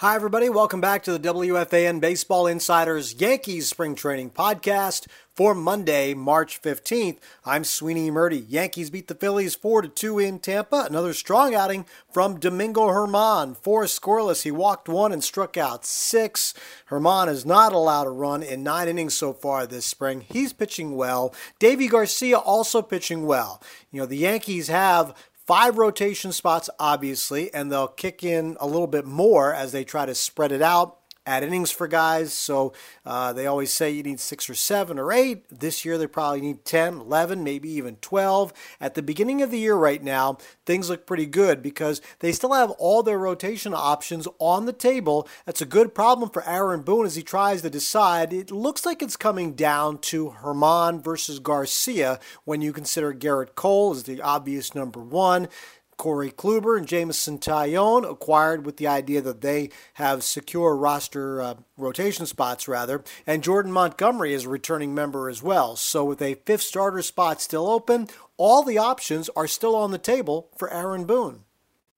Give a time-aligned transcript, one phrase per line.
[0.00, 0.48] Hi, everybody.
[0.48, 7.18] Welcome back to the WFAN Baseball Insiders Yankees Spring Training Podcast for Monday, March 15th.
[7.44, 8.44] I'm Sweeney Murti.
[8.46, 10.86] Yankees beat the Phillies 4 2 in Tampa.
[10.88, 13.56] Another strong outing from Domingo Germán.
[13.56, 14.44] Four scoreless.
[14.44, 16.54] He walked one and struck out six.
[16.88, 20.20] Germán is not allowed a run in nine innings so far this spring.
[20.20, 21.34] He's pitching well.
[21.58, 23.60] Deivi Garcia also pitching well.
[23.90, 25.12] You know, the Yankees have
[25.48, 30.04] five rotation spots, obviously, and they'll kick in a little bit more as they try
[30.04, 30.97] to spread it out
[31.28, 32.32] add innings for guys.
[32.32, 32.72] So
[33.04, 35.44] uh, they always say you need six or seven or eight.
[35.50, 38.52] This year they probably need 10, 11, maybe even 12.
[38.80, 42.54] At the beginning of the year right now, things look pretty good because they still
[42.54, 45.28] have all their rotation options on the table.
[45.44, 48.32] That's a good problem for Aaron Boone as he tries to decide.
[48.32, 53.92] It looks like it's coming down to Germán versus Garcia when you consider Gerrit Cole
[53.92, 55.48] as the obvious number one.
[55.98, 61.54] Corey Kluber and Jameson Taillon acquired with the idea that they have secure roster uh,
[61.76, 63.02] rotation spots, rather.
[63.26, 65.76] And Jordan Montgomery is a returning member as well.
[65.76, 69.98] So, with a fifth starter spot still open, all the options are still on the
[69.98, 71.44] table for Aaron Boone.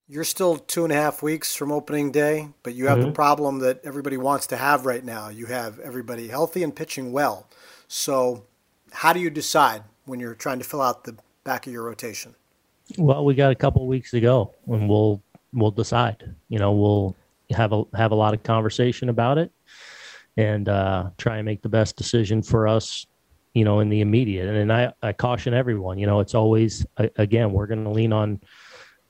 [0.09, 3.07] You're still two and a half weeks from opening day, but you have mm-hmm.
[3.07, 5.29] the problem that everybody wants to have right now.
[5.29, 7.47] You have everybody healthy and pitching well.
[7.87, 8.45] So,
[8.91, 12.35] how do you decide when you're trying to fill out the back of your rotation?
[12.97, 15.21] Well, we got a couple weeks to go, and we'll
[15.53, 16.35] we'll decide.
[16.49, 17.15] You know, we'll
[17.51, 19.51] have a have a lot of conversation about it,
[20.37, 23.05] and uh, try and make the best decision for us.
[23.53, 25.99] You know, in the immediate, and, and I I caution everyone.
[25.99, 26.85] You know, it's always
[27.17, 28.39] again we're going to lean on.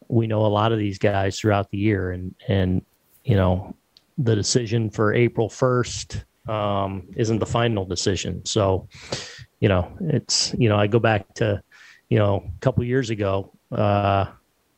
[0.08, 2.84] We know a lot of these guys throughout the year, and and
[3.24, 3.76] you know,
[4.18, 8.44] the decision for April first um, isn't the final decision.
[8.46, 8.88] So,
[9.60, 11.62] you know, it's you know I go back to
[12.12, 14.26] you know a couple years ago uh,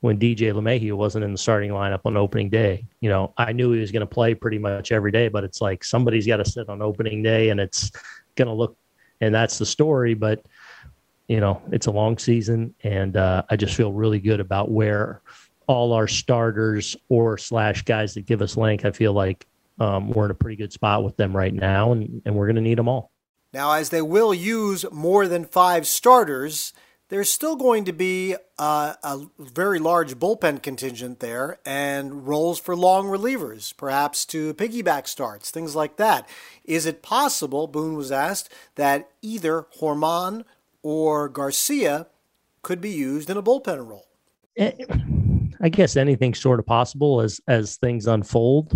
[0.02, 2.86] when DJ LeMahieu wasn't in the starting lineup on opening day.
[3.02, 5.60] You know, I knew he was going to play pretty much every day, but it's
[5.60, 7.92] like somebody's got to sit on opening day and it's
[8.36, 8.78] going to look,
[9.20, 10.14] and that's the story.
[10.14, 10.46] But,
[11.28, 15.22] you know, it's a long season and uh, I just feel really good about where
[15.66, 19.48] all our starters or slash guys that give us length, I feel like
[19.80, 22.58] um, we're in a pretty good spot with them right now and, and we're going
[22.58, 23.10] to need them all.
[23.54, 26.74] Now, as they will use more than five starters,
[27.14, 32.76] there's still going to be uh, a very large bullpen contingent there and roles for
[32.76, 36.28] long relievers, perhaps to piggyback starts, things like that.
[36.66, 40.44] Is it possible, Boone was asked, that either Germán
[40.82, 42.08] or Garcia
[42.64, 44.08] could be used in a bullpen role?
[44.58, 44.72] Eh,
[45.62, 48.76] I guess anything's sort of possible as as things unfold.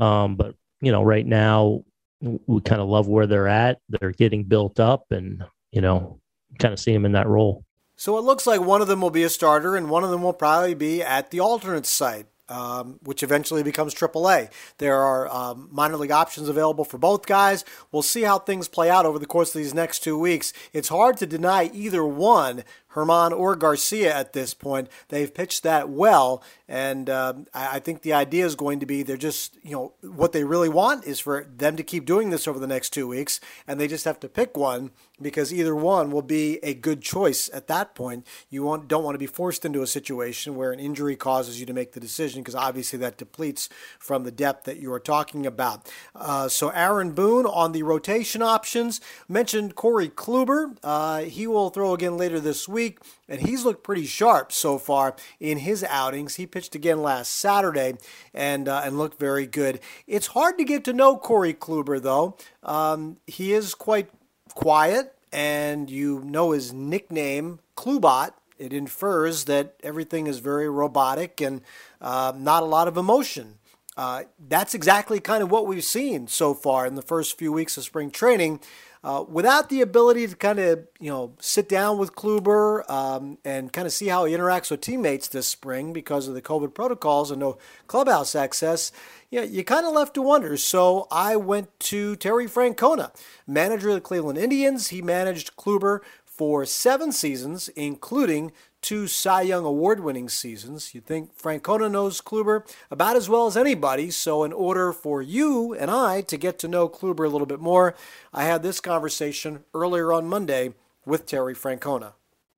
[0.00, 1.84] Um, but you know, right now
[2.20, 3.78] we kind of love where they're at.
[3.88, 6.18] They're getting built up, and you know,
[6.58, 7.62] kind of see them in that role.
[7.96, 10.22] So it looks like one of them will be a starter and one of them
[10.22, 12.26] will probably be at the alternate site.
[12.48, 14.50] um, which eventually becomes AAA.
[14.78, 17.64] There are um, minor league options available for both guys.
[17.90, 20.52] We'll see how things play out over the course of these next two weeks.
[20.72, 22.62] It's hard to deny either one
[22.96, 24.88] Germán or Garcia at this point.
[25.08, 29.16] They've pitched that well, and uh, I think the idea is going to be they're
[29.16, 32.58] just, you know, what they really want is for them to keep doing this over
[32.58, 33.38] the next two weeks,
[33.68, 34.90] and they just have to pick one
[35.20, 38.26] because either one will be a good choice at that point.
[38.50, 41.66] You want, don't want to be forced into a situation where an injury causes you
[41.66, 45.46] to make the decision because obviously that depletes from the depth that you are talking
[45.46, 45.90] about.
[46.14, 50.76] Uh, so Aaron Boone on the rotation options mentioned Corey Kluber.
[50.82, 52.85] Uh, he will throw again later this week,
[53.28, 56.36] and he's looked pretty sharp so far in his outings.
[56.36, 57.94] He pitched again last Saturday
[58.34, 59.80] and uh, and looked very good.
[60.06, 62.36] It's hard to get to know Corey Kluber though.
[62.62, 64.10] Um, he is quite
[64.54, 71.60] quiet, and you know his nickname, Klubot, it infers that everything is very robotic and
[72.00, 73.58] uh, not a lot of emotion.
[73.96, 77.76] Uh, that's exactly kind of what we've seen so far in the first few weeks
[77.76, 78.60] of spring training.
[79.06, 83.72] Uh, without the ability to kind of you know sit down with Kluber um, and
[83.72, 87.30] kind of see how he interacts with teammates this spring because of the COVID protocols
[87.30, 87.56] and no
[87.86, 88.90] clubhouse access,
[89.30, 90.56] yeah, you kind of left to wonder.
[90.56, 93.14] So I went to Terry Francona,
[93.46, 94.88] manager of the Cleveland Indians.
[94.88, 96.00] He managed Kluber
[96.36, 98.52] for seven seasons, including
[98.82, 100.94] two Cy Young award winning seasons.
[100.94, 104.10] You'd think Francona knows Kluber about as well as anybody.
[104.10, 107.60] So, in order for you and I to get to know Kluber a little bit
[107.60, 107.94] more,
[108.32, 110.74] I had this conversation earlier on Monday
[111.04, 112.12] with Terry Francona.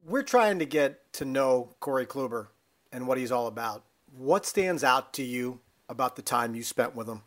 [0.04, 2.48] We're trying to get to know Corey Kluber
[2.92, 3.84] and what he's all about.
[4.16, 7.22] What stands out to you about the time you spent with him?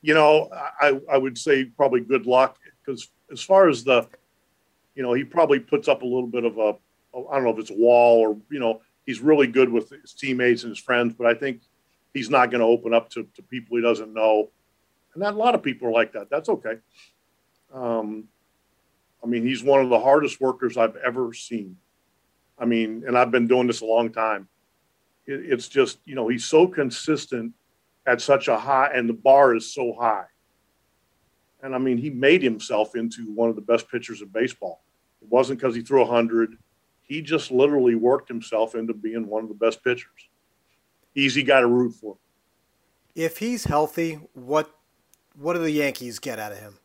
[0.00, 0.48] You know,
[0.80, 4.08] I, I would say probably good luck because as far as the,
[4.98, 6.74] you know, he probably puts up a little bit of a
[7.14, 10.12] I don't know if it's a wall or you know he's really good with his
[10.12, 11.62] teammates and his friends, but I think
[12.12, 14.50] he's not going to open up to, to people he doesn't know.
[15.14, 16.28] And that, a lot of people are like that.
[16.30, 16.78] That's okay.
[17.72, 18.24] Um,
[19.22, 21.76] I mean, he's one of the hardest workers I've ever seen.
[22.58, 24.48] I mean, and I've been doing this a long time.
[25.26, 27.54] It, it's just, you know, he's so consistent
[28.04, 30.26] at such a high, and the bar is so high.
[31.62, 34.82] And I mean, he made himself into one of the best pitchers of baseball.
[35.22, 36.56] It wasn't because he threw 100
[37.08, 40.28] he just literally worked himself into being one of the best pitchers.
[41.14, 42.18] Easy guy to root for.
[43.14, 44.70] If he's healthy, what
[45.34, 46.78] what do the Yankees get out of him?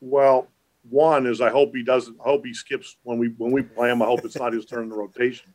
[0.00, 0.48] Well,
[0.88, 2.16] one is I hope he doesn't.
[2.20, 4.02] I hope he skips when we when we play him.
[4.02, 5.52] I hope it's not his turn in the rotation.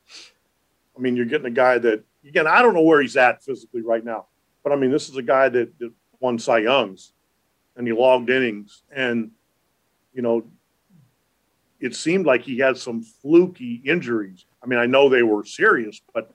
[0.98, 3.82] I mean, you're getting a guy that again I don't know where he's at physically
[3.82, 4.26] right now,
[4.64, 7.14] but I mean this is a guy that, that won Cy Youngs,
[7.78, 9.32] and he logged innings, and
[10.14, 10.44] you know
[11.84, 14.46] it seemed like he had some fluky injuries.
[14.64, 16.34] I mean, I know they were serious, but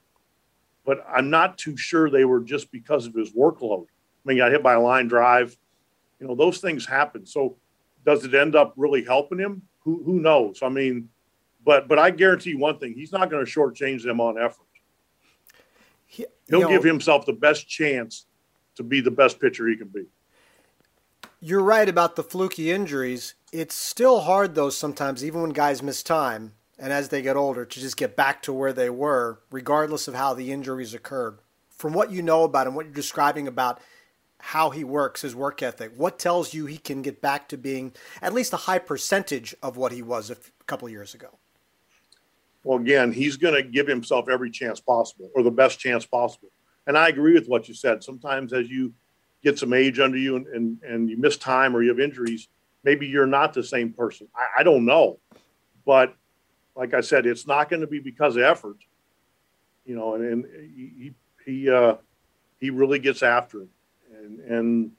[0.85, 3.87] but I'm not too sure they were just because of his workload.
[3.87, 5.57] I mean, he got hit by a line drive.
[6.21, 7.25] You know, those things happen.
[7.25, 7.57] So
[8.05, 9.63] does it end up really helping him?
[9.85, 10.59] Who who knows?
[10.63, 11.09] I mean,
[11.65, 14.67] but but I guarantee one thing: he's not going to shortchange them on effort.
[16.07, 18.27] He, He'll know, give himself the best chance
[18.77, 20.05] to be the best pitcher he can be.
[21.40, 23.35] You're right about the fluky injuries.
[23.52, 27.64] It's still hard, though, sometimes, even when guys miss time and as they get older,
[27.64, 31.38] to just get back to where they were, regardless of how the injuries occurred.
[31.70, 33.81] From what you know about him, what you're describing about
[34.38, 37.93] how he works, his work ethic, what tells you he can get back to being
[38.23, 40.37] at least a high percentage of what he was a
[40.67, 41.38] couple years ago?
[42.64, 46.49] Well, again, he's going to give himself every chance possible or the best chance possible.
[46.87, 48.02] And I agree with what you said.
[48.02, 48.93] Sometimes as you
[49.43, 52.49] get some age under you and, and, and you miss time or you have injuries,
[52.85, 54.29] maybe you're not the same person.
[54.35, 55.20] I, I don't know.
[55.85, 56.14] But
[56.75, 58.77] like I said, it's not going to be because of effort,
[59.84, 61.94] you know, and, and he, he, uh,
[62.58, 63.69] he really gets after it.
[64.13, 64.93] And, and,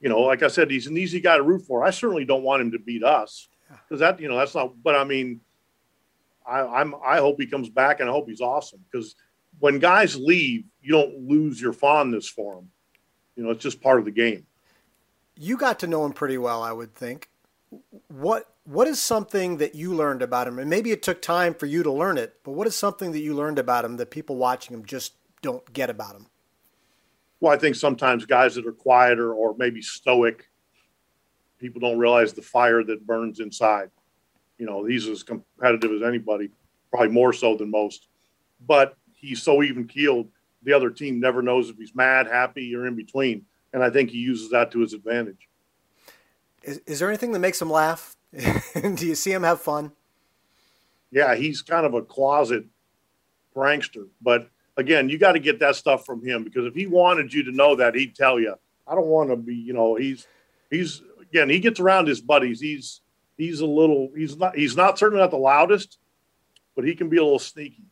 [0.00, 1.84] you know, like I said, he's an easy guy to root for.
[1.84, 3.48] I certainly don't want him to beat us
[3.88, 5.40] because that, you know, that's not, but I mean,
[6.46, 9.16] I, I'm, I hope he comes back and I hope he's awesome because
[9.58, 12.70] when guys leave, you don't lose your fondness for them.
[13.36, 14.46] You know, it's just part of the game
[15.36, 17.28] you got to know him pretty well, I would think.
[18.08, 20.58] What what is something that you learned about him?
[20.58, 23.20] And maybe it took time for you to learn it, but what is something that
[23.20, 26.26] you learned about him that people watching him just don't get about him?
[27.38, 30.48] Well, I think sometimes guys that are quieter or maybe stoic,
[31.58, 33.90] people don't realize the fire that burns inside.
[34.58, 36.50] You know, he's as competitive as anybody,
[36.90, 38.08] probably more so than most.
[38.66, 40.28] But he's so even keeled,
[40.66, 43.46] the other team never knows if he's mad, happy, or in between
[43.76, 45.50] and I think he uses that to his advantage.
[46.62, 48.16] Is, is there anything that makes him laugh?
[48.74, 49.92] Do you see him have fun?
[51.10, 52.64] Yeah, he's kind of a closet
[53.54, 57.34] prankster, but again, you got to get that stuff from him because if he wanted
[57.34, 58.54] you to know that, he'd tell you.
[58.88, 60.26] I don't want to be, you know, he's
[60.70, 62.60] he's again, he gets around his buddies.
[62.60, 63.02] He's
[63.36, 65.98] he's a little he's not he's not certainly not the loudest,
[66.74, 67.84] but he can be a little sneaky.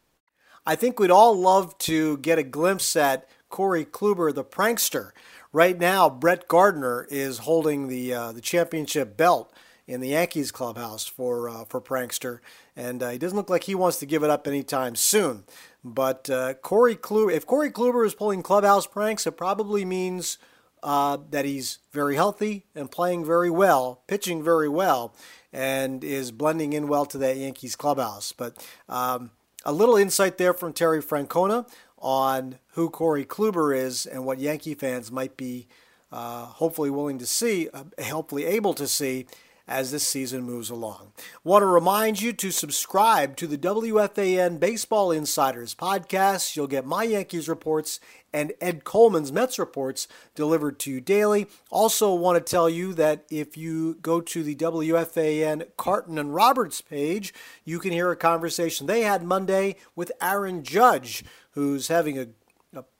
[0.66, 5.11] I think we'd all love to get a glimpse at Corey Kluber, the prankster.
[5.52, 9.52] Right now, Brett Gardner is holding the uh, the championship belt
[9.87, 12.40] in the Yankees clubhouse for uh, for prankster,
[12.75, 15.44] and uh, he doesn't look like he wants to give it up anytime soon.
[15.85, 20.38] But uh, Corey Kluber, if Corey Kluber is pulling clubhouse pranks, it probably means
[20.83, 25.14] uh, that he's very healthy and playing very well, pitching very well,
[25.52, 28.33] and is blending in well to that Yankees clubhouse.
[28.33, 29.30] But um,
[29.64, 31.68] a little insight there from Terry Francona
[31.99, 35.66] on who Corey Kluber is and what Yankee fans might be
[36.12, 39.26] uh, hopefully willing to see, uh, hopefully able to see
[39.66, 41.12] as this season moves along.
[41.42, 46.54] Want to remind you to subscribe to the WFAN Baseball Insiders podcast.
[46.54, 48.00] You'll get my Yankees reports
[48.33, 51.47] and Ed Coleman's Mets reports delivered to you daily.
[51.71, 56.80] Also, want to tell you that if you go to the WFAN Carton and Roberts
[56.80, 57.33] page,
[57.64, 62.26] you can hear a conversation they had Monday with Aaron Judge, who's having a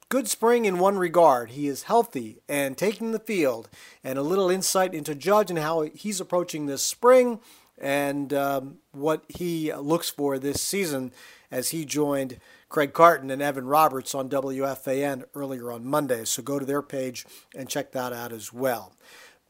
[0.09, 1.51] good spring in one regard.
[1.51, 3.69] He is healthy and taking the field,
[4.03, 7.41] and a little insight into Judge and how he's approaching this spring
[7.79, 11.13] and um, what he looks for this season
[11.51, 16.25] as he joined Craig Carton and Evan Roberts on WFAN earlier on Monday.
[16.25, 18.93] So go to their page and check that out as well.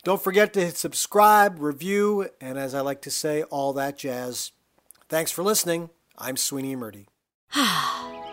[0.02, 4.52] Don't forget to hit subscribe, review, and as I like to say, all that jazz.
[5.08, 5.88] Thanks for listening.
[6.18, 7.06] I'm Sweeney Murti.